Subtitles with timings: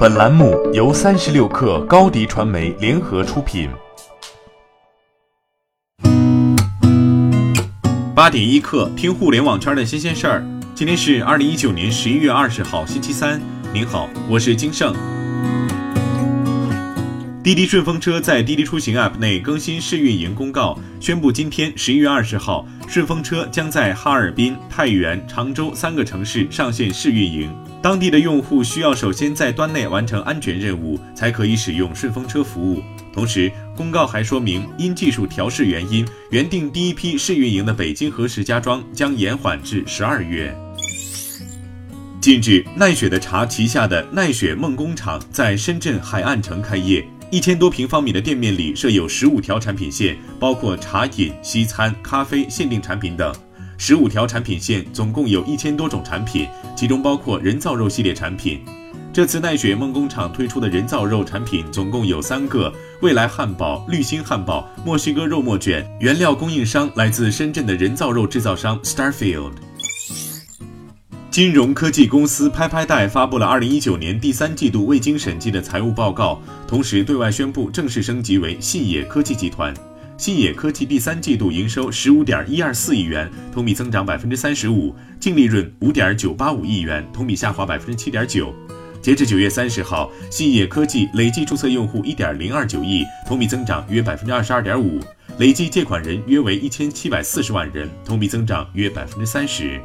[0.00, 3.68] 本栏目由三十六氪高低传媒联合出品。
[8.14, 10.42] 八点一刻，听互联网圈的新鲜事儿。
[10.74, 13.38] 今天是二零一九年十一月二十号，星期三。
[13.74, 14.94] 您好，我是金盛。
[17.44, 27.54] 滴滴顺风车在滴滴出行 App 内更新试运营公告，宣布今天十一月二十号，顺风车将在哈尔滨、太原、常州三个城市上线试运营。
[27.82, 32.82] 当地的用户需要首先在端内完成安全任务，才可以使用顺风车服务。
[33.10, 40.54] 同时，公告还说明，因技术调试原因，原定第一批试运营的北京和石家庄将延缓至十二月。
[42.20, 53.34] 近日，奈雪的茶旗下的奈雪梦工厂在深圳海岸城开业，一千多平方米的店面里设有十五条产品线，包括茶饮、西餐、咖啡、限定产品等。
[53.82, 58.60] 十五条产品线总共有一千多种产品，其中包括人造肉系列产品。
[59.10, 65.90] 这次奈雪梦工厂推出的人造肉产品总共有三个：未来汉堡、绿心汉堡、墨西哥肉末卷。
[65.98, 69.52] 原料供应商来自深圳的人造肉制造商 Starfield。
[71.30, 76.38] 金融科技公司拍拍贷发布了二零一九年第三季度未经审计的财务报告，
[76.68, 79.72] 同时对外宣布正式升级为信野科技集团。
[80.20, 88.54] 信野科技第三季度营收十五点一二四亿元，同比增长百分之三十五，净利润五点九八五亿元，同比下滑百分之七点九。
[89.00, 95.00] 截至九月三十号，信野科技累计注册用户一点零二九亿，同比增长约百分之二十二点五，
[95.38, 99.80] 累计借款人约为一千七百四十万人，同比增长约百分之三十。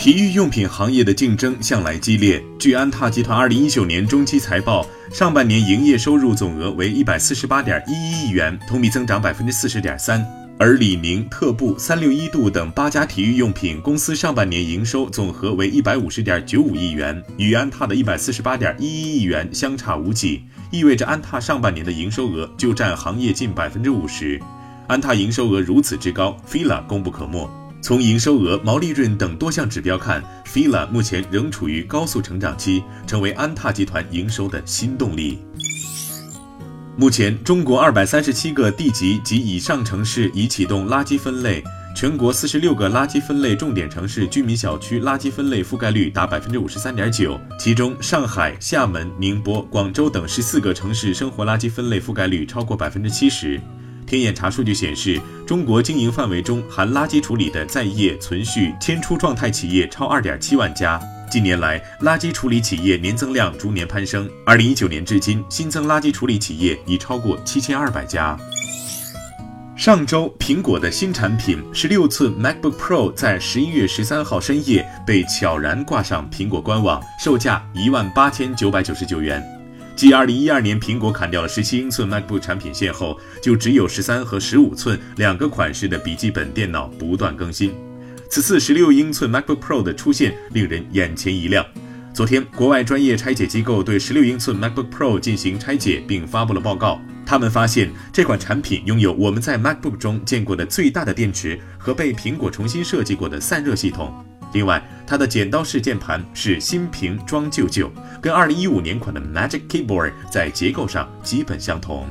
[0.00, 2.42] 体育用品行业的竞争向来激烈。
[2.58, 10.26] 据安踏集团二零一九年中期财报，上半年营业收入总额为一百四十八点一一亿元，同比增长百分之四十点三。
[10.58, 24.40] 而李宁、特步、三六一度等八家体育用品公司上半年营收总和为一百五十点九五亿元，与安踏的一百四十八点一一亿元相差无几，意味着安踏上半年的营收额就占行业近百分之五十。
[24.86, 27.46] 安踏营收额如此之高，fila 功不可没。
[27.82, 35.38] 从营收额、毛利润等多项指标看，fila 目前仍处于高速成长期，成为安踏集团营收的新动力。
[36.96, 41.64] 目前，中国二百三十七个地级及以上城市已启动垃圾分类，
[41.96, 53.58] 全国四十六个垃圾分类重点城市居民小区垃圾分类覆盖率达百分之五十三点九，其中上海、厦门、宁波、广州等十四个城市生活垃圾分类覆盖率超过百分之七十。
[54.10, 61.00] 天眼查数据显示，中国经营范围中含垃圾处理的在业、存续、迁出状态企业超二点七万家。
[61.30, 64.28] 近年来，垃圾处理企业年增量逐年攀升。
[64.44, 68.36] 二零一九年至今，新增垃圾处理企业已超过七千二百家。
[69.76, 79.59] 上周，苹果的新产品十六寸 MacBook Pro 在十一月十三号深夜被悄然挂上苹果官网，售价一万八千九百九十九元。
[80.00, 87.74] 继2012年苹果砍掉了17英寸 MacBook 产品线后，就只有13和15寸两个款式的笔记本电脑不断更新。
[88.30, 91.62] 此次16英寸 MacBook Pro 的出现令人眼前一亮。
[92.14, 96.98] 昨天，国外专业拆解机构对16英寸 MacBook Pro 进行拆解，并发布了报告。
[97.26, 104.14] 他们发现这款产品拥有我们在 MacBook 中见过的最大的电池和被苹果重新设计过的散热系统。
[104.52, 107.90] 另外，它的剪刀式键盘是新瓶装旧旧，
[108.20, 112.06] 跟2015年款的 Magic Keyboard 在结构上基本相同。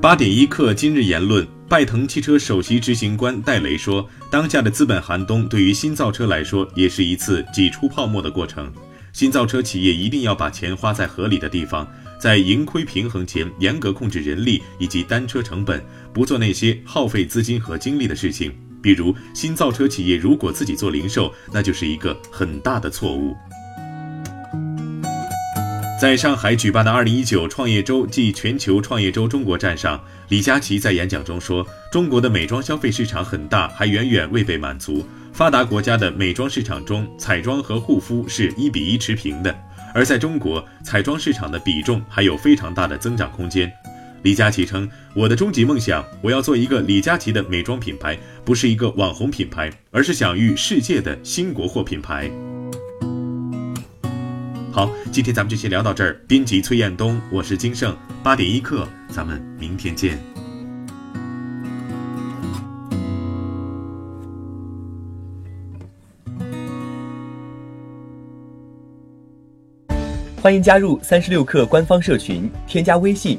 [0.00, 8.70] 八点一刻，今日言论：拜腾汽车首席执行官戴雷说，当下的资本寒冬对于新造车来说也是一次挤出泡沫的过程。
[9.14, 11.88] 新造车企业一定要把钱花在合理的地方，
[12.18, 15.82] 在盈亏平衡前严格控制人力以及单车成本，
[16.12, 18.52] 不做那些耗费资金和精力的事情。
[18.84, 23.34] 比如，新造车企业如果自己做零售，那就是一个很大的错误。
[25.98, 35.06] 在上海举办的二零一九创业周暨全球创业周中国站上，李佳琦在演讲中说：“中国的美妆消费市场很大，还远远未被满足。
[35.32, 39.56] 发达国家的美妆市场中，彩妆和护肤是一比一持平的，
[39.94, 43.72] 而在中国，彩妆市场的比重还有非常大的增长空间。”
[44.24, 52.30] 李佳琦称：“我的终极梦想，我要做一个李佳琦的美妆品牌，不是一个网红品牌，而是享誉世界的新国货品牌。”
[54.72, 56.18] 好，今天咱们就先聊到这儿。
[56.26, 60.18] 编辑崔彦东，我是金盛，八点一刻，咱们明天见。
[70.40, 73.38] 欢迎加入三十六氪官方社群，添加微信。